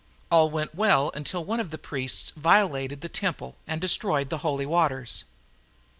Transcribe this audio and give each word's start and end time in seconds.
All 0.31 0.49
went 0.49 0.73
well 0.73 1.11
until 1.13 1.43
one 1.45 1.59
of 1.59 1.69
the 1.69 1.77
priests 1.77 2.31
violated 2.35 3.01
the 3.01 3.07
temple 3.07 3.55
and 3.67 3.79
destroyed 3.79 4.31
the 4.31 4.39
holy 4.39 4.65
waters. 4.65 5.25